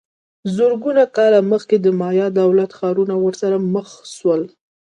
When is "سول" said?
4.17-4.41